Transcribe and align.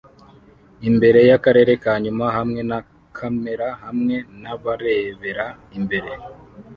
imbere 0.89 1.19
yakarere 1.29 1.73
ka 1.83 1.93
nyuma 2.03 2.25
hamwe 2.37 2.61
na 2.69 2.79
kamera 3.17 3.67
hamwe 3.83 4.15
nabarebera 4.41 5.45
imbere. 5.77 6.09